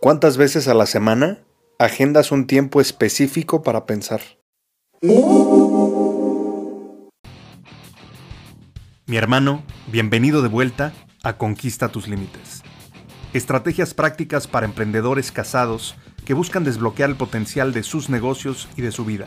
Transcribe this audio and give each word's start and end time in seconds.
¿Cuántas 0.00 0.36
veces 0.36 0.68
a 0.68 0.74
la 0.74 0.84
semana 0.84 1.38
agendas 1.78 2.30
un 2.30 2.46
tiempo 2.46 2.82
específico 2.82 3.62
para 3.62 3.86
pensar? 3.86 4.20
Mi 9.06 9.16
hermano, 9.16 9.62
bienvenido 9.86 10.42
de 10.42 10.48
vuelta 10.48 10.92
a 11.22 11.38
Conquista 11.38 11.88
tus 11.88 12.08
Límites. 12.08 12.62
Estrategias 13.32 13.94
prácticas 13.94 14.46
para 14.46 14.66
emprendedores 14.66 15.32
casados 15.32 15.96
que 16.26 16.34
buscan 16.34 16.62
desbloquear 16.62 17.08
el 17.08 17.16
potencial 17.16 17.72
de 17.72 17.82
sus 17.82 18.10
negocios 18.10 18.68
y 18.76 18.82
de 18.82 18.92
su 18.92 19.06
vida. 19.06 19.26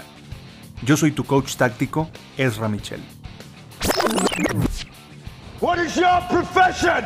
Yo 0.83 0.97
soy 0.97 1.11
tu 1.11 1.23
coach 1.23 1.55
táctico, 1.55 2.09
Ezra 2.37 2.69
Michel. 2.69 3.01
What 5.59 5.79
is 5.79 5.95
your 5.95 6.21
profession? 6.29 7.05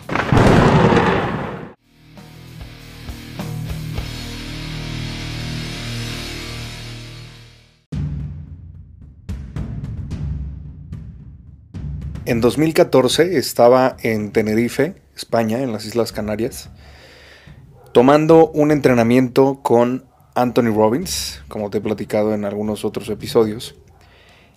En 12.31 12.39
2014 12.39 13.35
estaba 13.37 13.97
en 14.03 14.31
Tenerife, 14.31 14.95
España, 15.17 15.59
en 15.59 15.73
las 15.73 15.83
Islas 15.83 16.13
Canarias, 16.13 16.69
tomando 17.91 18.47
un 18.51 18.71
entrenamiento 18.71 19.59
con 19.61 20.05
Anthony 20.33 20.73
Robbins, 20.73 21.43
como 21.49 21.69
te 21.69 21.79
he 21.79 21.81
platicado 21.81 22.33
en 22.33 22.45
algunos 22.45 22.85
otros 22.85 23.09
episodios. 23.09 23.75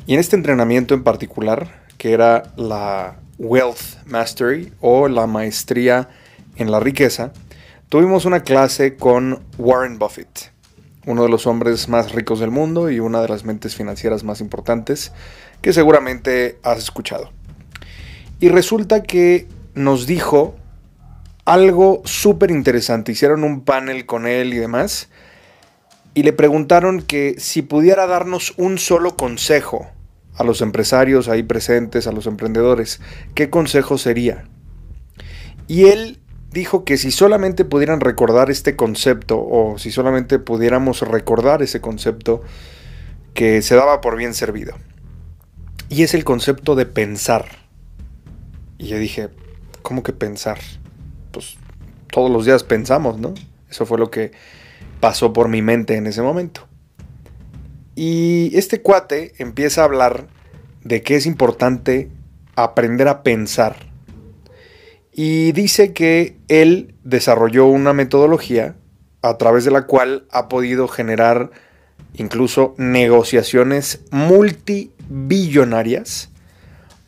Y 0.07 0.15
en 0.15 0.21
este 0.21 0.37
entrenamiento 0.37 0.95
en 0.95 1.03
particular, 1.03 1.83
que 1.99 2.13
era 2.13 2.45
la 2.55 3.17
Wealth 3.39 4.07
Mastery 4.07 4.73
o 4.81 5.09
la 5.09 5.27
maestría 5.27 6.09
en 6.55 6.71
la 6.71 6.79
riqueza, 6.79 7.33
tuvimos 7.89 8.25
una 8.25 8.45
clase 8.45 8.95
con 8.95 9.43
Warren 9.59 9.99
Buffett, 9.99 10.53
uno 11.07 11.25
de 11.25 11.29
los 11.29 11.49
hombres 11.49 11.89
más 11.89 12.13
ricos 12.13 12.39
del 12.39 12.53
mundo 12.53 12.89
y 12.89 13.01
una 13.01 13.21
de 13.21 13.27
las 13.27 13.45
mentes 13.45 13.75
financieras 13.75 14.23
más 14.23 14.41
importantes 14.41 15.11
que 15.61 15.73
seguramente 15.73 16.61
has 16.63 16.79
escuchado. 16.79 17.33
Y 18.41 18.49
resulta 18.49 19.03
que 19.03 19.47
nos 19.75 20.07
dijo 20.07 20.55
algo 21.45 22.03
súper 22.05 22.51
interesante. 22.51 23.13
Hicieron 23.13 23.45
un 23.45 23.65
panel 23.65 24.07
con 24.07 24.27
él 24.27 24.55
y 24.55 24.59
demás. 24.59 25.09
Y 26.15 26.23
le 26.23 26.33
preguntaron 26.33 27.03
que 27.03 27.35
si 27.39 27.63
pudiera 27.63 28.07
darnos 28.07 28.55
un 28.57 28.79
solo 28.79 29.17
consejo 29.17 29.89
a 30.37 30.45
los 30.45 30.61
empresarios 30.61 31.29
ahí 31.29 31.43
presentes, 31.43 32.07
a 32.07 32.13
los 32.13 32.27
emprendedores, 32.27 33.01
¿qué 33.35 33.51
consejo 33.51 33.99
sería? 33.99 34.45
Y 35.67 35.87
él 35.87 36.21
dijo 36.51 36.85
que 36.85 36.97
si 36.97 37.11
solamente 37.11 37.65
pudieran 37.65 38.01
recordar 38.01 38.51
este 38.51 38.77
concepto 38.77 39.41
o 39.41 39.77
si 39.79 39.91
solamente 39.91 40.39
pudiéramos 40.39 41.03
recordar 41.03 41.63
ese 41.63 41.81
concepto, 41.81 42.43
que 43.35 43.61
se 43.63 43.75
daba 43.75 44.01
por 44.01 44.17
bien 44.17 44.35
servido. 44.35 44.75
Y 45.89 46.05
es 46.05 46.15
el 46.15 46.25
concepto 46.25 46.77
de 46.77 46.87
pensar. 46.87 47.64
Y 48.79 48.87
yo 48.87 48.99
dije, 48.99 49.29
¿cómo 49.83 50.03
que 50.03 50.13
pensar? 50.13 50.59
Pues 51.31 51.57
todos 52.11 52.31
los 52.31 52.45
días 52.45 52.65
pensamos, 52.65 53.19
¿no? 53.19 53.33
Eso 53.71 53.87
fue 53.87 53.99
lo 53.99 54.11
que 54.11 54.33
pasó 55.01 55.33
por 55.33 55.49
mi 55.49 55.63
mente 55.63 55.97
en 55.97 56.07
ese 56.07 56.23
momento. 56.23 56.67
Y 57.95 58.51
este 58.57 58.83
cuate 58.83 59.35
empieza 59.39 59.83
a 59.83 59.85
hablar 59.85 60.27
de 60.83 61.03
que 61.03 61.17
es 61.17 61.27
importante 61.27 62.11
aprender 62.57 63.09
a 63.09 63.23
pensar. 63.23 63.77
Y 65.13 65.53
dice 65.53 65.93
que 65.93 66.39
él 66.49 66.95
desarrolló 67.05 67.67
una 67.67 67.93
metodología 67.93 68.77
a 69.23 69.39
través 69.39 69.65
de 69.65 69.71
la 69.71 69.87
cual 69.87 70.27
ha 70.31 70.49
podido 70.49 70.89
generar 70.89 71.53
incluso 72.15 72.75
negociaciones 72.79 74.01
multibillonarias 74.11 76.31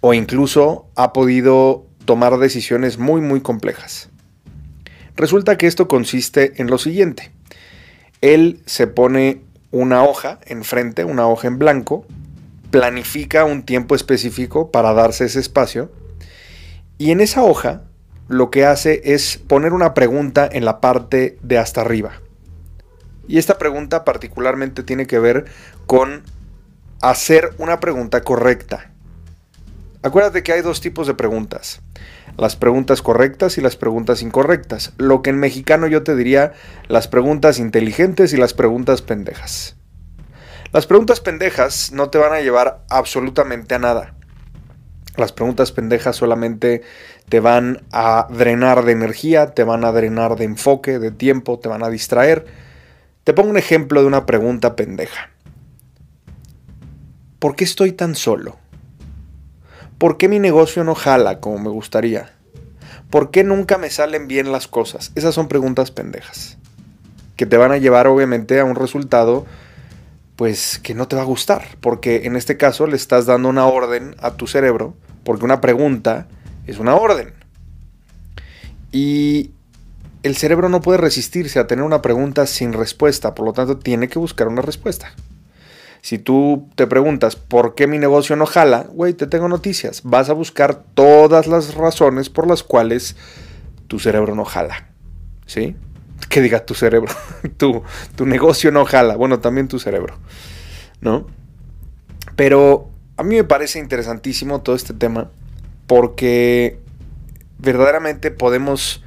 o 0.09 0.15
incluso 0.15 0.87
ha 0.95 1.13
podido 1.13 1.85
tomar 2.05 2.39
decisiones 2.39 2.97
muy 2.97 3.21
muy 3.21 3.41
complejas. 3.41 4.09
Resulta 5.17 5.59
que 5.59 5.67
esto 5.67 5.89
consiste 5.89 6.63
en 6.63 6.69
lo 6.69 6.79
siguiente. 6.79 7.33
Él 8.21 8.63
se 8.67 8.87
pone 8.87 9.41
una 9.73 10.05
hoja 10.05 10.39
enfrente, 10.47 11.03
una 11.03 11.27
hoja 11.27 11.49
en 11.49 11.59
blanco, 11.59 12.07
planifica 12.71 13.45
un 13.45 13.65
tiempo 13.65 13.97
específico 13.97 14.71
para 14.71 14.93
darse 14.93 15.25
ese 15.25 15.41
espacio 15.41 15.91
y 16.99 17.11
en 17.11 17.21
esa 17.21 17.43
hoja 17.43 17.83
lo 18.29 18.49
que 18.53 18.65
hace 18.65 19.01
es 19.13 19.39
poner 19.39 19.73
una 19.73 19.93
pregunta 19.93 20.49
en 20.53 20.65
la 20.65 20.81
parte 20.81 21.37
de 21.43 21.59
hasta 21.59 21.81
arriba. 21.81 22.13
Y 23.27 23.39
esta 23.39 23.59
pregunta 23.59 24.05
particularmente 24.05 24.85
tiene 24.85 25.09
que 25.09 25.19
ver 25.19 25.47
con 25.87 26.23
hacer 27.01 27.55
una 27.59 27.81
pregunta 27.81 28.21
correcta. 28.21 28.93
Acuérdate 30.03 30.43
que 30.43 30.53
hay 30.53 30.63
dos 30.63 30.81
tipos 30.81 31.07
de 31.07 31.15
preguntas. 31.15 31.81
Las 32.37 32.57
preguntas 32.57 33.03
correctas 33.03 33.59
y 33.59 33.61
las 33.61 33.77
preguntas 33.77 34.23
incorrectas. 34.23 34.93
Lo 34.99 35.23
que 35.23 35.31
en 35.31 35.39
mexicano 35.39 35.87
yo 35.87 36.03
te 36.03 36.15
diría 36.15 36.53
las 36.89 37.09
preguntas 37.09 37.59
inteligentes 37.59 38.33
y 38.33 38.37
las 38.37 38.55
preguntas 38.55 39.03
pendejas. 39.03 39.77
Las 40.73 40.87
preguntas 40.87 41.21
pendejas 41.21 41.93
no 41.93 42.11
te 42.11 42.19
van 42.19 42.33
a 42.33 42.41
llevar 42.41 42.85
absolutamente 42.91 43.75
a 43.75 43.79
nada. 43.79 44.15
Las 45.17 45.33
preguntas 45.33 45.73
pendejas 45.73 46.17
solamente 46.17 46.83
te 47.29 47.41
van 47.41 47.83
a 47.91 48.27
drenar 48.31 48.85
de 48.85 48.93
energía, 48.93 49.55
te 49.55 49.65
van 49.65 49.85
a 49.85 49.93
drenar 49.93 50.37
de 50.37 50.45
enfoque, 50.45 50.99
de 50.99 51.11
tiempo, 51.11 51.59
te 51.59 51.69
van 51.69 51.83
a 51.83 51.89
distraer. 51.89 52.45
Te 53.25 53.33
pongo 53.33 53.49
un 53.49 53.57
ejemplo 53.57 54.03
de 54.03 54.07
una 54.07 54.27
pregunta 54.27 54.77
pendeja. 54.77 55.31
¿Por 57.39 57.57
qué 57.57 57.65
estoy 57.65 57.93
tan 57.93 58.15
solo? 58.15 58.59
¿Por 59.99 60.19
qué 60.19 60.29
mi 60.29 60.39
negocio 60.39 60.85
no 60.85 60.95
jala 60.95 61.41
como 61.41 61.59
me 61.59 61.71
gustaría? 61.71 62.33
¿Por 63.09 63.31
qué 63.31 63.45
nunca 63.45 63.79
me 63.79 63.89
salen 63.89 64.29
bien 64.29 64.53
las 64.53 64.69
cosas? 64.69 65.11
Esas 65.15 65.35
son 65.35 65.49
preguntas 65.49 65.91
pendejas. 65.91 66.59
Que 67.37 67.47
te 67.47 67.57
van 67.57 67.73
a 67.73 67.79
llevar 67.79 68.07
obviamente 68.07 68.61
a 68.61 68.65
un 68.65 68.75
resultado 68.75 69.47
pues 70.37 70.79
que 70.79 70.95
no 70.95 71.09
te 71.09 71.17
va 71.17 71.23
a 71.23 71.27
gustar. 71.27 71.65
Porque 71.81 72.27
en 72.27 72.37
este 72.37 72.59
caso 72.59 72.87
le 72.87 72.97
estás 72.97 73.25
dando 73.25 73.49
una 73.49 73.67
orden 73.67 74.15
a 74.19 74.33
tu 74.33 74.47
cerebro. 74.47 74.95
Porque 75.25 75.47
una 75.47 75.63
pregunta 75.63 76.27
es 76.67 76.79
una 76.79 76.95
orden. 76.95 77.33
Y 78.93 79.53
el 80.23 80.37
cerebro 80.37 80.69
no 80.69 80.83
puede 80.83 80.99
resistirse 80.99 81.59
a 81.59 81.67
tener 81.67 81.85
una 81.85 82.03
pregunta 82.03 82.47
sin 82.47 82.75
respuesta. 82.75 83.35
Por 83.35 83.47
lo 83.47 83.55
tanto 83.55 83.79
tiene 83.79 84.09
que 84.09 84.19
buscar 84.19 84.49
una 84.49 84.61
respuesta. 84.61 85.15
Si 86.07 86.21
tú 86.21 86.71
te 86.77 86.87
preguntas 86.87 87.35
por 87.35 87.75
qué 87.75 87.89
mi 87.89 87.99
negocio 87.99 88.37
no 88.37 88.47
jala, 88.47 88.87
güey, 88.93 89.13
te 89.13 89.27
tengo 89.27 89.49
noticias. 89.49 90.03
Vas 90.05 90.31
a 90.31 90.35
buscar 90.35 90.85
todas 90.95 91.49
las 91.49 91.75
razones 91.75 92.31
por 92.31 92.47
las 92.47 92.63
cuales 92.63 93.17
tu 93.89 93.99
cerebro 93.99 94.37
no 94.37 94.45
jala. 94.45 94.87
¿Sí? 95.47 95.75
Que 96.29 96.43
diga 96.43 96.65
tu 96.65 96.75
cerebro. 96.75 97.13
tu, 97.57 97.83
tu 98.15 98.25
negocio 98.25 98.71
no 98.71 98.85
jala. 98.85 99.17
Bueno, 99.17 99.41
también 99.41 99.67
tu 99.67 99.81
cerebro. 99.81 100.17
¿No? 101.01 101.27
Pero 102.37 102.89
a 103.17 103.25
mí 103.25 103.35
me 103.35 103.43
parece 103.43 103.81
interesantísimo 103.81 104.63
todo 104.63 104.77
este 104.77 104.95
tema 104.95 105.33
porque 105.89 106.79
verdaderamente 107.59 108.31
podemos 108.31 109.03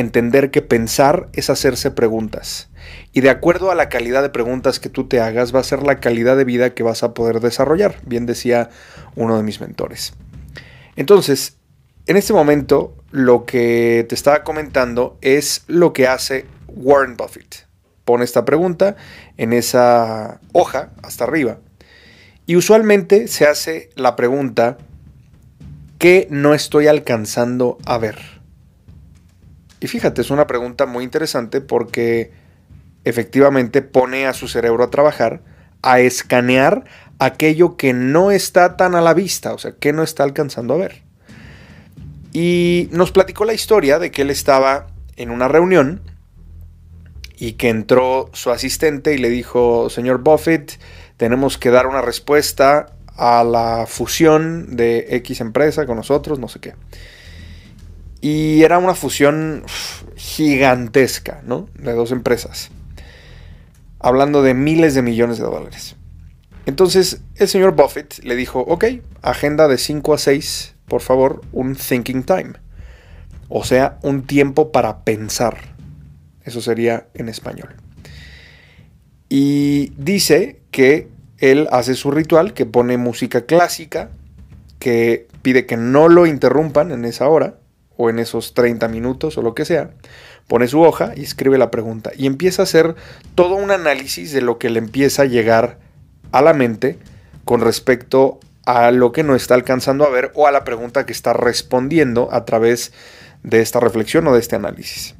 entender 0.00 0.50
que 0.50 0.62
pensar 0.62 1.28
es 1.32 1.50
hacerse 1.50 1.90
preguntas. 1.90 2.68
Y 3.12 3.20
de 3.20 3.30
acuerdo 3.30 3.70
a 3.70 3.74
la 3.74 3.88
calidad 3.88 4.22
de 4.22 4.30
preguntas 4.30 4.80
que 4.80 4.88
tú 4.88 5.06
te 5.06 5.20
hagas, 5.20 5.54
va 5.54 5.60
a 5.60 5.64
ser 5.64 5.82
la 5.82 6.00
calidad 6.00 6.36
de 6.36 6.44
vida 6.44 6.74
que 6.74 6.82
vas 6.82 7.02
a 7.02 7.14
poder 7.14 7.40
desarrollar, 7.40 7.96
bien 8.04 8.26
decía 8.26 8.70
uno 9.16 9.36
de 9.36 9.42
mis 9.42 9.60
mentores. 9.60 10.14
Entonces, 10.96 11.56
en 12.06 12.16
este 12.16 12.32
momento, 12.32 12.96
lo 13.10 13.44
que 13.44 14.04
te 14.08 14.14
estaba 14.14 14.42
comentando 14.42 15.18
es 15.20 15.62
lo 15.68 15.92
que 15.92 16.08
hace 16.08 16.46
Warren 16.68 17.16
Buffett. 17.16 17.66
Pone 18.04 18.24
esta 18.24 18.44
pregunta 18.44 18.96
en 19.36 19.52
esa 19.52 20.40
hoja 20.52 20.90
hasta 21.02 21.24
arriba. 21.24 21.58
Y 22.46 22.56
usualmente 22.56 23.28
se 23.28 23.46
hace 23.46 23.90
la 23.94 24.16
pregunta, 24.16 24.78
¿qué 25.98 26.26
no 26.30 26.54
estoy 26.54 26.88
alcanzando 26.88 27.78
a 27.84 27.98
ver? 27.98 28.39
Y 29.80 29.88
fíjate, 29.88 30.20
es 30.20 30.30
una 30.30 30.46
pregunta 30.46 30.86
muy 30.86 31.04
interesante 31.04 31.60
porque 31.60 32.32
efectivamente 33.04 33.82
pone 33.82 34.26
a 34.26 34.34
su 34.34 34.46
cerebro 34.46 34.84
a 34.84 34.90
trabajar, 34.90 35.40
a 35.82 36.00
escanear 36.00 36.84
aquello 37.18 37.76
que 37.76 37.92
no 37.92 38.30
está 38.30 38.76
tan 38.76 38.94
a 38.94 39.00
la 39.00 39.14
vista, 39.14 39.54
o 39.54 39.58
sea, 39.58 39.72
que 39.72 39.92
no 39.92 40.02
está 40.02 40.22
alcanzando 40.22 40.74
a 40.74 40.78
ver. 40.78 41.02
Y 42.32 42.88
nos 42.92 43.10
platicó 43.10 43.44
la 43.44 43.54
historia 43.54 43.98
de 43.98 44.10
que 44.10 44.22
él 44.22 44.30
estaba 44.30 44.88
en 45.16 45.30
una 45.30 45.48
reunión 45.48 46.00
y 47.38 47.52
que 47.52 47.70
entró 47.70 48.30
su 48.32 48.50
asistente 48.50 49.14
y 49.14 49.18
le 49.18 49.30
dijo, 49.30 49.88
señor 49.90 50.18
Buffett, 50.18 50.78
tenemos 51.16 51.58
que 51.58 51.70
dar 51.70 51.86
una 51.86 52.02
respuesta 52.02 52.86
a 53.16 53.44
la 53.44 53.86
fusión 53.86 54.76
de 54.76 55.06
X 55.16 55.40
empresa 55.40 55.86
con 55.86 55.96
nosotros, 55.96 56.38
no 56.38 56.48
sé 56.48 56.60
qué. 56.60 56.74
Y 58.20 58.62
era 58.62 58.78
una 58.78 58.94
fusión 58.94 59.64
gigantesca, 60.16 61.42
¿no? 61.44 61.68
De 61.74 61.92
dos 61.92 62.12
empresas. 62.12 62.70
Hablando 63.98 64.42
de 64.42 64.54
miles 64.54 64.94
de 64.94 65.02
millones 65.02 65.38
de 65.38 65.44
dólares. 65.44 65.96
Entonces 66.66 67.22
el 67.36 67.48
señor 67.48 67.74
Buffett 67.74 68.22
le 68.22 68.36
dijo, 68.36 68.60
ok, 68.60 68.84
agenda 69.22 69.68
de 69.68 69.78
5 69.78 70.14
a 70.14 70.18
6, 70.18 70.74
por 70.86 71.00
favor, 71.00 71.40
un 71.52 71.74
thinking 71.74 72.22
time. 72.22 72.52
O 73.48 73.64
sea, 73.64 73.98
un 74.02 74.26
tiempo 74.26 74.70
para 74.70 75.04
pensar. 75.04 75.74
Eso 76.44 76.60
sería 76.60 77.08
en 77.14 77.28
español. 77.28 77.74
Y 79.28 79.92
dice 79.96 80.60
que 80.70 81.08
él 81.38 81.68
hace 81.70 81.94
su 81.94 82.10
ritual, 82.10 82.52
que 82.52 82.66
pone 82.66 82.96
música 82.96 83.46
clásica, 83.46 84.10
que 84.78 85.28
pide 85.42 85.66
que 85.66 85.76
no 85.76 86.08
lo 86.08 86.26
interrumpan 86.26 86.90
en 86.90 87.04
esa 87.04 87.28
hora, 87.28 87.59
o 88.00 88.08
en 88.08 88.18
esos 88.18 88.54
30 88.54 88.88
minutos 88.88 89.36
o 89.36 89.42
lo 89.42 89.54
que 89.54 89.66
sea, 89.66 89.90
pone 90.48 90.66
su 90.68 90.80
hoja 90.80 91.12
y 91.14 91.22
escribe 91.22 91.58
la 91.58 91.70
pregunta 91.70 92.10
y 92.16 92.26
empieza 92.26 92.62
a 92.62 92.64
hacer 92.64 92.94
todo 93.34 93.56
un 93.56 93.70
análisis 93.70 94.32
de 94.32 94.40
lo 94.40 94.56
que 94.58 94.70
le 94.70 94.78
empieza 94.78 95.22
a 95.22 95.26
llegar 95.26 95.78
a 96.32 96.40
la 96.40 96.54
mente 96.54 96.98
con 97.44 97.60
respecto 97.60 98.40
a 98.64 98.90
lo 98.90 99.12
que 99.12 99.22
no 99.22 99.34
está 99.34 99.52
alcanzando 99.52 100.06
a 100.06 100.08
ver 100.08 100.32
o 100.34 100.46
a 100.46 100.50
la 100.50 100.64
pregunta 100.64 101.04
que 101.04 101.12
está 101.12 101.34
respondiendo 101.34 102.30
a 102.32 102.46
través 102.46 102.94
de 103.42 103.60
esta 103.60 103.80
reflexión 103.80 104.26
o 104.28 104.32
de 104.32 104.40
este 104.40 104.56
análisis. 104.56 105.14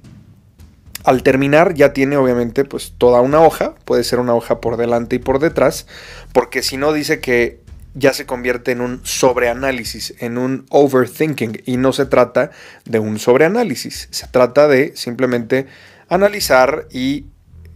Al 1.04 1.22
terminar 1.22 1.74
ya 1.74 1.92
tiene 1.92 2.16
obviamente 2.16 2.64
pues 2.64 2.94
toda 2.96 3.20
una 3.20 3.42
hoja, 3.42 3.74
puede 3.84 4.04
ser 4.04 4.20
una 4.20 4.34
hoja 4.34 4.62
por 4.62 4.78
delante 4.78 5.16
y 5.16 5.18
por 5.18 5.38
detrás, 5.38 5.86
porque 6.32 6.62
si 6.62 6.78
no 6.78 6.94
dice 6.94 7.20
que 7.20 7.60
ya 7.94 8.12
se 8.12 8.26
convierte 8.26 8.72
en 8.72 8.80
un 8.80 9.00
sobreanálisis, 9.04 10.14
en 10.18 10.38
un 10.38 10.66
overthinking, 10.70 11.62
y 11.66 11.76
no 11.76 11.92
se 11.92 12.06
trata 12.06 12.50
de 12.84 12.98
un 12.98 13.18
sobreanálisis, 13.18 14.08
se 14.10 14.26
trata 14.28 14.68
de 14.68 14.92
simplemente 14.96 15.66
analizar 16.08 16.86
y 16.90 17.26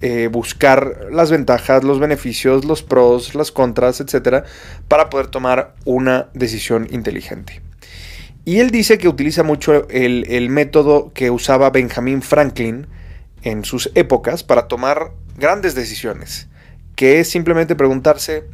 eh, 0.00 0.28
buscar 0.28 1.06
las 1.10 1.30
ventajas, 1.30 1.82
los 1.82 1.98
beneficios, 1.98 2.64
los 2.64 2.82
pros, 2.82 3.34
las 3.34 3.50
contras, 3.50 4.00
etcétera, 4.00 4.44
para 4.88 5.08
poder 5.08 5.28
tomar 5.28 5.74
una 5.84 6.28
decisión 6.34 6.86
inteligente. 6.90 7.62
Y 8.44 8.58
él 8.58 8.70
dice 8.70 8.98
que 8.98 9.08
utiliza 9.08 9.42
mucho 9.42 9.88
el, 9.88 10.26
el 10.28 10.50
método 10.50 11.12
que 11.14 11.30
usaba 11.30 11.70
Benjamin 11.70 12.20
Franklin 12.20 12.86
en 13.42 13.64
sus 13.64 13.90
épocas 13.94 14.42
para 14.42 14.68
tomar 14.68 15.12
grandes 15.38 15.74
decisiones, 15.74 16.48
que 16.96 17.20
es 17.20 17.30
simplemente 17.30 17.74
preguntarse 17.74 18.44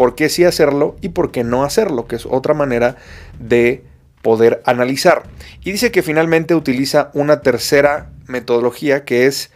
por 0.00 0.14
qué 0.14 0.30
sí 0.30 0.44
hacerlo 0.44 0.96
y 1.02 1.10
por 1.10 1.30
qué 1.30 1.44
no 1.44 1.62
hacerlo, 1.62 2.06
que 2.06 2.16
es 2.16 2.24
otra 2.24 2.54
manera 2.54 2.96
de 3.38 3.84
poder 4.22 4.62
analizar. 4.64 5.24
Y 5.62 5.72
dice 5.72 5.90
que 5.90 6.02
finalmente 6.02 6.54
utiliza 6.54 7.10
una 7.12 7.42
tercera 7.42 8.10
metodología 8.26 9.04
que 9.04 9.26
es 9.26 9.50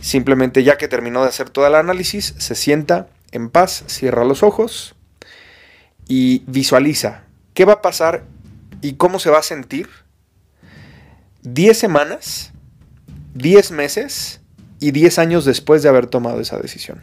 simplemente 0.00 0.64
ya 0.64 0.78
que 0.78 0.88
terminó 0.88 1.20
de 1.20 1.28
hacer 1.28 1.50
todo 1.50 1.66
el 1.66 1.74
análisis, 1.74 2.34
se 2.38 2.54
sienta 2.54 3.08
en 3.30 3.50
paz, 3.50 3.84
cierra 3.86 4.24
los 4.24 4.42
ojos 4.42 4.94
y 6.08 6.44
visualiza 6.46 7.24
qué 7.52 7.66
va 7.66 7.74
a 7.74 7.82
pasar 7.82 8.24
y 8.80 8.94
cómo 8.94 9.18
se 9.18 9.28
va 9.28 9.40
a 9.40 9.42
sentir 9.42 9.90
10 11.42 11.78
semanas, 11.78 12.52
10 13.34 13.70
meses 13.72 14.40
y 14.80 14.92
10 14.92 15.18
años 15.18 15.44
después 15.44 15.82
de 15.82 15.90
haber 15.90 16.06
tomado 16.06 16.40
esa 16.40 16.56
decisión. 16.56 17.02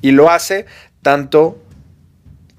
Y 0.00 0.12
lo 0.12 0.30
hace 0.30 0.64
tanto 1.02 1.58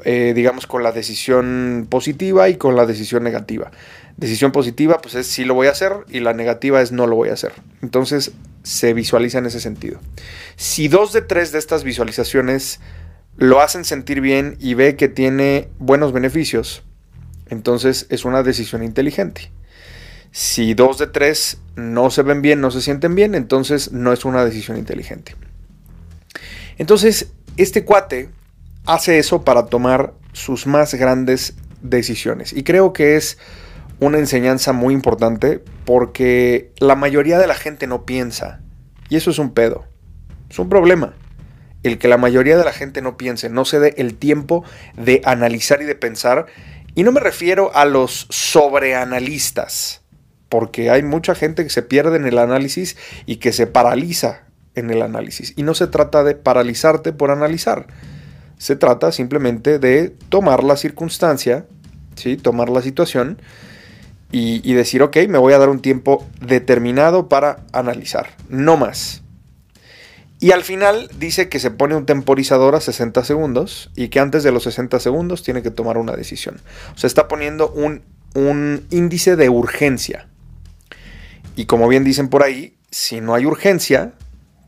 eh, 0.04 0.34
digamos, 0.36 0.68
con 0.68 0.84
la 0.84 0.92
decisión 0.92 1.88
positiva 1.90 2.50
y 2.50 2.58
con 2.58 2.76
la 2.76 2.86
decisión 2.86 3.24
negativa. 3.24 3.72
Decisión 4.18 4.52
positiva, 4.52 5.00
pues 5.02 5.16
es 5.16 5.28
sí 5.28 5.44
lo 5.44 5.54
voy 5.54 5.68
a 5.68 5.72
hacer 5.72 5.94
y 6.10 6.20
la 6.20 6.34
negativa 6.34 6.82
es 6.82 6.92
no 6.92 7.08
lo 7.08 7.16
voy 7.16 7.30
a 7.30 7.34
hacer. 7.34 7.54
Entonces 7.82 8.32
se 8.64 8.94
visualiza 8.94 9.40
en 9.40 9.46
ese 9.46 9.60
sentido. 9.60 10.00
Si 10.56 10.88
dos 10.88 11.14
de 11.14 11.22
tres 11.22 11.52
de 11.52 11.60
estas 11.60 11.84
visualizaciones 11.84 12.80
lo 13.38 13.62
hacen 13.62 13.86
sentir 13.86 14.22
bien 14.22 14.58
y 14.60 14.76
ve 14.76 14.96
que 14.96 15.08
tiene 15.08 15.70
buenos 15.80 16.14
beneficios, 16.14 16.84
entonces 17.50 18.06
es 18.10 18.26
una 18.26 18.44
decisión 18.44 18.84
inteligente. 18.84 19.52
Si 20.32 20.74
dos 20.74 20.98
de 20.98 21.08
tres 21.08 21.60
no 21.76 22.10
se 22.10 22.24
ven 22.24 22.42
bien, 22.42 22.62
no 22.62 22.72
se 22.72 22.82
sienten 22.82 23.16
bien, 23.16 23.36
entonces 23.36 23.92
no 23.92 24.14
es 24.14 24.26
una 24.26 24.44
decisión 24.44 24.78
inteligente. 24.78 25.36
Entonces, 26.78 27.32
este 27.58 27.86
cuate 27.86 28.30
hace 28.86 29.20
eso 29.20 29.44
para 29.44 29.68
tomar 29.68 30.14
sus 30.34 30.68
más 30.68 30.94
grandes 30.94 31.56
decisiones. 31.82 32.54
Y 32.54 32.64
creo 32.64 32.94
que 32.94 33.16
es 33.16 33.38
una 34.00 34.18
enseñanza 34.18 34.74
muy 34.74 34.94
importante 34.94 35.64
porque 35.86 36.72
la 36.80 36.96
mayoría 36.96 37.38
de 37.38 37.48
la 37.48 37.56
gente 37.56 37.88
no 37.88 38.06
piensa. 38.06 38.62
Y 39.10 39.16
eso 39.16 39.32
es 39.32 39.40
un 39.40 39.54
pedo. 39.54 39.86
Es 40.50 40.60
un 40.60 40.70
problema. 40.70 41.14
El 41.84 41.98
que 41.98 42.08
la 42.08 42.18
mayoría 42.18 42.58
de 42.58 42.64
la 42.64 42.72
gente 42.72 43.02
no 43.02 43.18
piense, 43.18 43.50
no 43.50 43.66
se 43.66 43.80
dé 43.80 43.94
el 43.98 44.16
tiempo 44.16 44.64
de 44.96 45.22
analizar 45.26 45.82
y 45.82 45.86
de 45.86 45.96
pensar. 45.96 46.46
Y 46.96 47.04
no 47.04 47.12
me 47.12 47.20
refiero 47.20 47.76
a 47.76 47.86
los 47.86 48.28
sobreanalistas, 48.30 50.02
porque 50.48 50.90
hay 50.90 51.04
mucha 51.04 51.36
gente 51.36 51.64
que 51.64 51.70
se 51.70 51.82
pierde 51.82 52.16
en 52.16 52.26
el 52.26 52.38
análisis 52.38 52.96
y 53.26 53.38
que 53.38 53.52
se 53.52 53.68
paraliza 53.68 54.44
en 54.76 54.92
el 54.92 55.02
análisis. 55.02 55.54
Y 55.58 55.64
no 55.64 55.74
se 55.74 55.88
trata 55.88 56.24
de 56.24 56.36
paralizarte 56.36 57.12
por 57.12 57.32
analizar 57.32 57.88
se 58.64 58.78
trata 58.78 59.12
simplemente 59.12 59.78
de 59.78 60.16
tomar 60.30 60.64
la 60.64 60.78
circunstancia, 60.78 61.66
¿sí? 62.16 62.38
tomar 62.38 62.70
la 62.70 62.82
situación 62.82 63.42
y, 64.32 64.74
decir, 64.74 65.04
ok, 65.04 65.18
me 65.28 65.38
voy 65.38 65.52
a 65.52 65.58
dar 65.58 65.68
un 65.68 65.82
tiempo 65.82 66.26
determinado 66.40 67.28
para 67.28 67.66
analizar, 67.74 68.30
no 68.48 68.78
más. 68.78 69.22
Y 70.40 70.52
al 70.52 70.64
final 70.64 71.10
dice 71.20 71.50
que 71.50 71.60
se 71.60 71.72
pone 71.72 71.96
un 71.96 72.06
temporizador 72.06 72.74
a 72.76 72.80
60 72.80 73.26
segundos 73.26 73.92
y 73.98 74.08
que 74.08 74.22
antes 74.22 74.44
de 74.44 74.54
los 74.54 74.64
60 74.64 74.98
segundos 75.02 75.44
tiene 75.44 75.62
que 75.62 75.70
tomar 75.70 75.98
una 75.98 76.16
decisión. 76.16 76.62
O 76.96 76.98
sea, 76.98 77.10
está 77.10 77.28
poniendo 77.28 77.70
un, 77.70 78.02
un 78.34 78.88
índice 78.92 79.36
de 79.36 79.50
urgencia. 79.50 80.30
Y 81.58 81.66
como 81.66 81.90
bien 81.90 82.06
dicen 82.06 82.30
por 82.30 82.44
ahí, 82.44 82.78
si 82.92 83.20
no 83.20 83.36
hay 83.36 83.46
urgencia, 83.46 84.14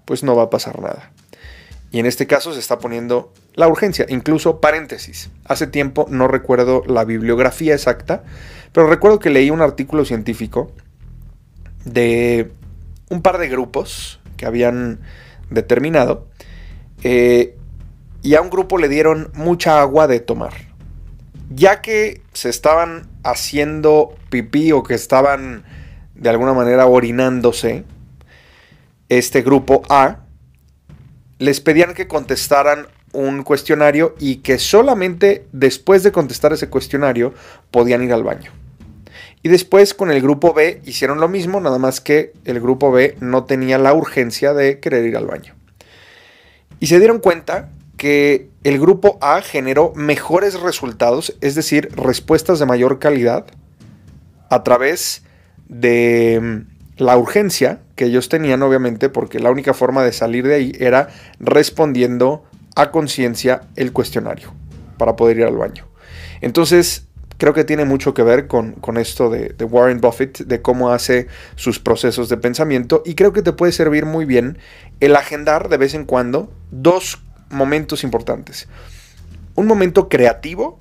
pues 0.03 0.22
no 0.22 0.36
va 0.36 0.43
a 0.43 0.50
pasar 0.50 0.81
nada. 0.81 1.14
Y 1.95 1.99
en 1.99 2.05
este 2.07 2.27
caso 2.27 2.51
se 2.51 2.59
está 2.59 2.77
poniendo 2.77 3.31
la 3.53 3.69
urgencia, 3.69 4.05
incluso 4.09 4.59
paréntesis. 4.59 5.29
Hace 5.45 5.65
tiempo 5.65 6.07
no 6.09 6.27
recuerdo 6.27 6.83
la 6.85 7.05
bibliografía 7.05 7.73
exacta, 7.73 8.21
pero 8.73 8.87
recuerdo 8.87 9.17
que 9.17 9.29
leí 9.29 9.49
un 9.49 9.61
artículo 9.61 10.03
científico 10.03 10.73
de 11.85 12.51
un 13.09 13.21
par 13.21 13.37
de 13.37 13.47
grupos 13.47 14.19
que 14.35 14.45
habían 14.45 14.99
determinado 15.49 16.27
eh, 17.03 17.55
y 18.21 18.35
a 18.35 18.41
un 18.41 18.49
grupo 18.49 18.77
le 18.77 18.89
dieron 18.89 19.31
mucha 19.33 19.79
agua 19.79 20.07
de 20.07 20.19
tomar. 20.19 20.51
Ya 21.49 21.81
que 21.81 22.23
se 22.33 22.49
estaban 22.49 23.07
haciendo 23.23 24.17
pipí 24.29 24.73
o 24.73 24.83
que 24.83 24.95
estaban 24.95 25.63
de 26.13 26.29
alguna 26.29 26.51
manera 26.51 26.87
orinándose, 26.87 27.85
este 29.07 29.43
grupo 29.43 29.81
A 29.87 30.25
les 31.39 31.62
pedían 31.62 31.94
que 31.94 32.08
contestaran 32.08 32.88
un 33.13 33.44
cuestionario 33.44 34.15
y 34.20 34.38
que 34.38 34.60
solamente 34.60 35.48
después 35.51 36.04
de 36.04 36.12
contestar 36.12 36.54
ese 36.54 36.70
cuestionario 36.70 37.34
podían 37.72 38.04
ir 38.04 38.13
al 38.13 38.24
baño. 38.24 38.51
Y 39.42 39.50
después 39.50 39.94
con 39.94 40.12
el 40.12 40.22
grupo 40.22 40.54
B 40.54 40.82
hicieron 40.86 41.20
lo 41.20 41.30
mismo, 41.30 41.62
nada 41.62 41.77
más 41.77 42.01
que 42.01 42.34
el 42.46 42.60
grupo 42.60 42.92
B 42.92 43.15
no 43.20 43.46
tenía 43.46 43.77
la 43.77 43.94
urgencia 43.94 44.54
de 44.54 44.80
querer 44.80 45.06
ir 45.06 45.15
al 45.18 45.27
baño. 45.27 45.54
Y 46.80 46.88
se 46.88 47.00
dieron 47.00 47.20
cuenta 47.20 47.70
que 47.96 48.50
el 48.63 48.80
grupo 48.80 49.18
A 49.22 49.42
generó 49.42 49.94
mejores 49.96 50.60
resultados, 50.60 51.36
es 51.42 51.56
decir, 51.56 51.89
respuestas 51.96 52.60
de 52.60 52.65
mayor 52.65 53.00
calidad, 53.00 53.46
a 54.50 54.63
través 54.63 55.24
de 55.68 56.65
la 56.98 57.18
urgencia 57.18 57.82
que 57.95 58.05
ellos 58.05 58.29
tenían, 58.29 58.61
obviamente, 58.61 59.09
porque 59.09 59.39
la 59.39 59.51
única 59.51 59.73
forma 59.73 60.03
de 60.03 60.11
salir 60.11 60.47
de 60.47 60.55
ahí 60.55 60.71
era 60.79 61.09
respondiendo 61.39 62.43
a 62.75 62.91
conciencia 62.91 63.61
el 63.75 63.93
cuestionario 63.93 64.53
para 64.97 65.15
poder 65.15 65.39
ir 65.39 65.45
al 65.45 65.55
baño. 65.55 65.87
Entonces, 66.41 67.07
creo 67.37 67.53
que 67.53 67.63
tiene 67.63 67.85
mucho 67.85 68.13
que 68.13 68.23
ver 68.23 68.47
con, 68.47 68.75
esto 68.97 69.29
de, 69.29 69.49
de, 69.49 69.65
Warren 69.65 70.01
Buffett, 70.01 70.39
de 70.39 70.61
cómo 70.61 70.91
hace 70.91 71.27
sus 71.55 71.79
procesos 71.79 72.29
de 72.29 72.37
pensamiento 72.37 73.01
y 73.05 73.15
creo 73.15 73.33
que 73.33 73.41
te 73.41 73.53
puede 73.53 73.71
servir 73.71 74.05
muy 74.05 74.25
bien 74.25 74.57
el 74.99 75.15
agendar 75.15 75.69
de 75.69 75.77
vez 75.77 75.93
en 75.93 76.05
cuando 76.05 76.51
dos 76.71 77.21
momentos 77.49 78.03
importantes. 78.03 78.67
Un 79.55 79.67
momento 79.67 80.09
creativo, 80.09 80.79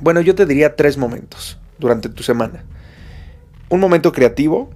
bueno, 0.00 0.20
yo 0.20 0.34
te 0.34 0.46
diría 0.46 0.76
tres 0.76 0.96
momentos 0.96 1.58
durante 1.78 2.08
tu 2.08 2.22
semana. 2.22 2.64
Un 3.68 3.80
momento 3.80 4.12
creativo, 4.12 4.70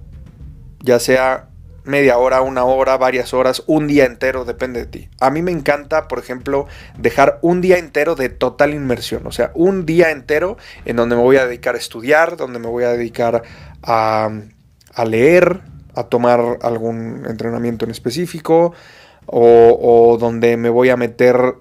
ya 0.85 0.99
sea 0.99 1.49
media 1.83 2.17
hora, 2.17 2.41
una 2.41 2.63
hora, 2.63 2.97
varias 2.97 3.33
horas, 3.33 3.63
un 3.67 3.87
día 3.87 4.05
entero, 4.05 4.45
depende 4.45 4.81
de 4.81 4.85
ti. 4.85 5.09
A 5.19 5.29
mí 5.29 5.41
me 5.41 5.51
encanta, 5.51 6.07
por 6.07 6.19
ejemplo, 6.19 6.67
dejar 6.97 7.39
un 7.41 7.61
día 7.61 7.77
entero 7.77 8.15
de 8.15 8.29
total 8.29 8.73
inmersión, 8.73 9.25
o 9.27 9.31
sea, 9.31 9.51
un 9.53 9.85
día 9.85 10.11
entero 10.11 10.57
en 10.85 10.95
donde 10.95 11.15
me 11.15 11.21
voy 11.21 11.37
a 11.37 11.45
dedicar 11.45 11.75
a 11.75 11.77
estudiar, 11.77 12.37
donde 12.37 12.59
me 12.59 12.67
voy 12.67 12.83
a 12.83 12.89
dedicar 12.89 13.43
a, 13.83 14.29
a 14.93 15.05
leer, 15.05 15.61
a 15.93 16.03
tomar 16.03 16.59
algún 16.61 17.25
entrenamiento 17.27 17.85
en 17.85 17.91
específico, 17.91 18.73
o, 19.27 19.79
o 19.81 20.17
donde 20.17 20.57
me 20.57 20.69
voy 20.69 20.89
a 20.89 20.97
meter 20.97 21.55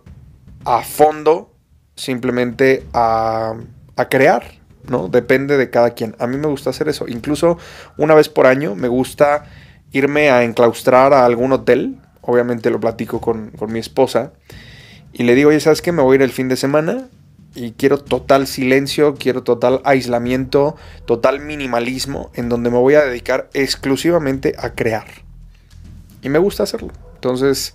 a 0.65 0.83
fondo 0.83 1.51
simplemente 1.97 2.85
a, 2.93 3.55
a 3.97 4.09
crear, 4.09 4.45
¿no? 4.89 5.09
Depende 5.09 5.57
de 5.57 5.71
cada 5.71 5.91
quien. 5.91 6.15
A 6.19 6.27
mí 6.27 6.37
me 6.37 6.47
gusta 6.47 6.71
hacer 6.71 6.89
eso. 6.89 7.07
Incluso 7.09 7.59
una 7.97 8.15
vez 8.15 8.29
por 8.29 8.47
año 8.47 8.75
me 8.75 8.89
gusta 8.89 9.45
irme 9.93 10.31
a 10.31 10.45
enclaustrar 10.45 11.13
a 11.13 11.25
algún 11.25 11.53
hotel. 11.53 11.97
Obviamente 12.21 12.71
lo 12.71 12.81
platico 12.81 13.21
con, 13.21 13.53
mi 13.69 13.79
esposa. 13.79 14.33
Y 15.13 15.23
le 15.23 15.35
digo, 15.35 15.51
oye, 15.51 15.61
¿sabes 15.61 15.83
qué? 15.83 15.93
Me 15.93 16.03
voy 16.03 16.15
a 16.15 16.17
ir 16.17 16.23
el 16.23 16.33
fin 16.33 16.49
de 16.49 16.57
semana 16.57 17.09
y 17.55 17.73
quiero 17.73 17.99
total 17.99 18.47
silencio, 18.49 19.15
quiero 19.15 19.45
total 19.45 19.81
aislamiento, 19.85 20.75
total 21.07 21.41
minimalismo, 21.41 22.33
en 22.35 22.49
donde 22.49 22.71
me 22.71 22.79
voy 22.79 22.95
a 22.95 23.05
dedicar 23.05 23.49
exclusivamente 23.55 24.55
a 24.59 24.75
crear. 24.75 25.07
Y 26.23 26.29
me 26.31 26.39
gusta 26.39 26.65
hacerlo. 26.65 26.93
Entonces 27.15 27.75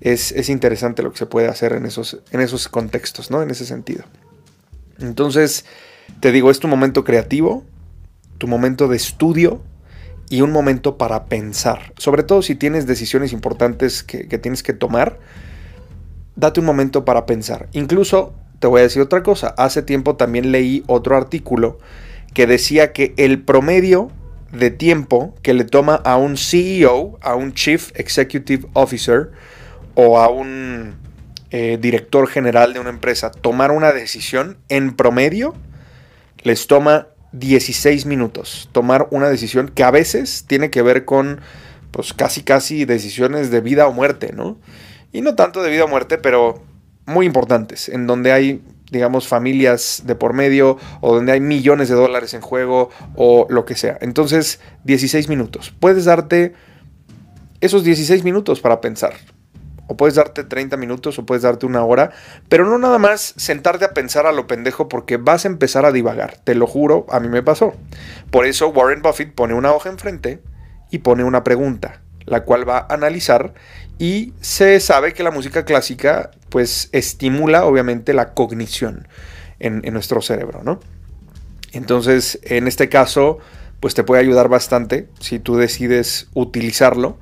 es, 0.00 0.32
es 0.32 0.48
interesante 0.48 1.02
lo 1.02 1.12
que 1.12 1.18
se 1.18 1.26
puede 1.26 1.48
hacer 1.48 1.74
en 1.74 1.84
esos, 1.84 2.18
en 2.30 2.40
esos 2.40 2.68
contextos, 2.68 3.30
¿no? 3.30 3.42
En 3.42 3.50
ese 3.50 3.66
sentido. 3.66 4.04
Entonces, 4.98 5.64
te 6.20 6.32
digo, 6.32 6.50
es 6.50 6.60
tu 6.60 6.68
momento 6.68 7.04
creativo, 7.04 7.64
tu 8.38 8.48
momento 8.48 8.88
de 8.88 8.96
estudio, 8.96 9.62
y 10.30 10.40
un 10.40 10.52
momento 10.52 10.96
para 10.96 11.26
pensar. 11.26 11.92
Sobre 11.98 12.22
todo 12.22 12.40
si 12.40 12.54
tienes 12.54 12.86
decisiones 12.86 13.32
importantes 13.34 14.02
que, 14.02 14.24
tienes 14.38 14.62
que 14.62 14.72
tomar, 14.72 15.18
date 16.36 16.60
un 16.60 16.66
momento 16.66 17.04
para 17.04 17.26
pensar. 17.26 17.68
Incluso, 17.72 18.32
te 18.60 18.68
voy 18.68 18.80
a 18.80 18.84
decir 18.84 19.02
otra 19.02 19.22
cosa, 19.22 19.48
hace 19.58 19.82
tiempo 19.82 20.16
también 20.16 20.52
leí 20.52 20.84
otro 20.86 21.16
artículo 21.16 21.78
que 22.32 22.46
decía 22.46 22.92
que 22.92 23.12
el 23.16 23.42
promedio 23.42 24.10
de 24.52 24.70
tiempo 24.70 25.34
que 25.42 25.52
le 25.52 25.64
toma 25.64 25.96
a 25.96 26.16
un 26.16 26.36
CEO, 26.36 27.18
a 27.20 27.34
un 27.34 27.52
Chief 27.52 27.90
Executive 27.96 28.68
Officer 28.72 29.32
o 29.96 30.20
a 30.20 30.28
un 30.28 30.94
eh, 31.50 31.76
director 31.80 32.28
general 32.28 32.72
de 32.72 32.78
una 32.78 32.90
empresa 32.90 33.32
tomar 33.32 33.72
una 33.72 33.92
decisión, 33.92 34.58
en 34.68 34.94
promedio 34.94 35.54
les 36.42 36.66
toma 36.66 37.08
16 37.32 38.06
minutos 38.06 38.68
tomar 38.72 39.08
una 39.10 39.28
decisión 39.28 39.68
que 39.68 39.84
a 39.84 39.90
veces 39.90 40.44
tiene 40.46 40.70
que 40.70 40.82
ver 40.82 41.04
con, 41.04 41.40
pues 41.90 42.12
casi 42.12 42.42
casi 42.42 42.84
decisiones 42.84 43.50
de 43.50 43.60
vida 43.60 43.86
o 43.86 43.92
muerte, 43.92 44.32
¿no? 44.34 44.58
Y 45.12 45.20
no 45.20 45.34
tanto 45.34 45.62
de 45.62 45.70
vida 45.70 45.84
o 45.84 45.88
muerte, 45.88 46.18
pero 46.18 46.62
muy 47.06 47.26
importantes, 47.26 47.88
en 47.88 48.06
donde 48.06 48.32
hay, 48.32 48.62
digamos, 48.90 49.26
familias 49.28 50.02
de 50.04 50.14
por 50.14 50.32
medio 50.32 50.78
o 51.00 51.14
donde 51.14 51.32
hay 51.32 51.40
millones 51.40 51.88
de 51.88 51.94
dólares 51.94 52.34
en 52.34 52.40
juego 52.40 52.90
o 53.16 53.46
lo 53.48 53.64
que 53.64 53.74
sea. 53.74 53.98
Entonces, 54.00 54.60
16 54.84 55.28
minutos. 55.28 55.72
Puedes 55.78 56.04
darte 56.04 56.54
esos 57.60 57.84
16 57.84 58.24
minutos 58.24 58.60
para 58.60 58.80
pensar. 58.80 59.14
O 59.90 59.96
puedes 59.96 60.14
darte 60.14 60.44
30 60.44 60.76
minutos 60.76 61.18
o 61.18 61.26
puedes 61.26 61.42
darte 61.42 61.66
una 61.66 61.84
hora, 61.84 62.12
pero 62.48 62.64
no 62.64 62.78
nada 62.78 62.98
más 62.98 63.34
sentarte 63.36 63.84
a 63.84 63.92
pensar 63.92 64.24
a 64.24 64.30
lo 64.30 64.46
pendejo 64.46 64.88
porque 64.88 65.16
vas 65.16 65.44
a 65.44 65.48
empezar 65.48 65.84
a 65.84 65.90
divagar. 65.90 66.36
Te 66.44 66.54
lo 66.54 66.68
juro, 66.68 67.06
a 67.10 67.18
mí 67.18 67.28
me 67.28 67.42
pasó. 67.42 67.74
Por 68.30 68.46
eso 68.46 68.68
Warren 68.68 69.02
Buffett 69.02 69.34
pone 69.34 69.52
una 69.52 69.72
hoja 69.72 69.88
enfrente 69.88 70.42
y 70.92 70.98
pone 70.98 71.24
una 71.24 71.42
pregunta, 71.42 72.02
la 72.24 72.44
cual 72.44 72.68
va 72.68 72.78
a 72.78 72.94
analizar 72.94 73.52
y 73.98 74.32
se 74.40 74.78
sabe 74.78 75.12
que 75.12 75.24
la 75.24 75.32
música 75.32 75.64
clásica 75.64 76.30
pues 76.50 76.88
estimula 76.92 77.64
obviamente 77.64 78.14
la 78.14 78.32
cognición 78.32 79.08
en, 79.58 79.80
en 79.84 79.92
nuestro 79.92 80.22
cerebro, 80.22 80.62
¿no? 80.62 80.78
Entonces, 81.72 82.38
en 82.44 82.68
este 82.68 82.88
caso, 82.88 83.38
pues 83.80 83.94
te 83.94 84.04
puede 84.04 84.22
ayudar 84.22 84.48
bastante 84.48 85.08
si 85.18 85.40
tú 85.40 85.56
decides 85.56 86.28
utilizarlo 86.32 87.18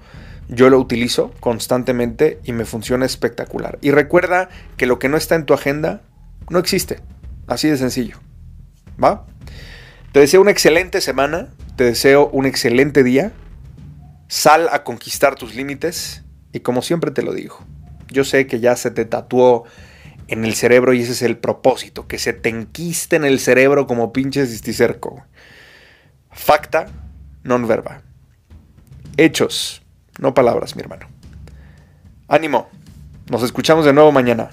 yo 0.49 0.71
lo 0.71 0.79
utilizo 0.79 1.33
constantemente 1.41 2.41
y 2.45 2.53
me 2.53 2.65
funciona 2.65 3.05
espectacular. 3.07 3.79
Y 3.83 3.91
recuerda 3.91 4.49
que 4.77 4.87
lo 4.87 4.99
que 4.99 5.09
no 5.09 5.17
está 5.17 5.35
en 5.35 5.45
tu 5.45 5.55
agenda 5.55 6.03
no 6.49 6.59
existe. 6.59 7.01
Así 7.47 7.69
de 7.69 7.77
sencillo. 7.77 8.19
¿Va? 9.03 9.27
Te 10.13 10.21
deseo 10.21 10.41
una 10.41 10.51
excelente 10.51 11.01
semana. 11.01 11.49
Te 11.77 11.85
deseo 11.85 12.29
un 12.33 12.47
excelente 12.47 13.03
día. 13.05 13.33
Sal 14.29 14.69
a 14.73 14.85
conquistar 14.85 15.35
tus 15.35 15.55
límites. 15.55 16.25
Y 16.53 16.61
como 16.61 16.81
siempre 16.81 17.11
te 17.11 17.23
lo 17.23 17.35
digo, 17.35 17.59
yo 18.11 18.25
sé 18.25 18.47
que 18.47 18.59
ya 18.59 18.75
se 18.75 18.91
te 18.91 19.05
tatuó 19.05 19.65
en 20.29 20.45
el 20.45 20.55
cerebro 20.55 20.95
y 20.95 21.03
ese 21.03 21.13
es 21.13 21.23
el 21.23 21.37
propósito, 21.37 22.07
que 22.07 22.19
se 22.19 22.33
te 22.33 22.49
enquiste 22.49 23.17
en 23.17 23.25
el 23.25 23.39
cerebro 23.39 23.87
como 23.87 24.13
pinches 24.13 24.51
disticerco. 24.51 25.25
Facta, 26.31 26.87
non 27.45 27.69
verba. 27.69 28.01
Hechos 29.17 29.83
no 30.19 30.35
palabras, 30.35 30.77
mi 30.77 30.83
hermano. 30.83 31.07
Ánimo, 32.29 32.69
nos 33.31 33.43
escuchamos 33.43 33.85
de 33.85 33.93
nuevo 33.93 34.13
mañana. 34.13 34.51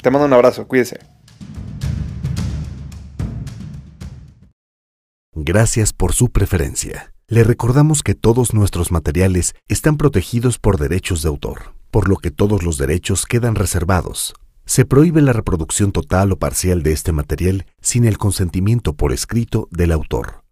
Te 0.00 0.10
mando 0.10 0.26
un 0.26 0.32
abrazo, 0.32 0.66
cuídese. 0.66 1.00
Gracias 5.34 5.92
por 5.92 6.12
su 6.12 6.30
preferencia. 6.30 7.12
Le 7.28 7.44
recordamos 7.44 8.02
que 8.02 8.14
todos 8.14 8.54
nuestros 8.54 8.90
materiales 8.90 9.54
están 9.68 9.96
protegidos 9.96 10.58
por 10.58 10.78
derechos 10.78 11.22
de 11.22 11.28
autor, 11.28 11.74
por 11.90 12.08
lo 12.08 12.16
que 12.16 12.30
todos 12.30 12.62
los 12.62 12.78
derechos 12.78 13.26
quedan 13.26 13.54
reservados. 13.54 14.34
Se 14.64 14.84
prohíbe 14.84 15.22
la 15.22 15.32
reproducción 15.32 15.92
total 15.92 16.32
o 16.32 16.38
parcial 16.38 16.82
de 16.82 16.92
este 16.92 17.12
material 17.12 17.66
sin 17.80 18.04
el 18.04 18.18
consentimiento 18.18 18.94
por 18.94 19.12
escrito 19.12 19.68
del 19.70 19.92
autor. 19.92 20.42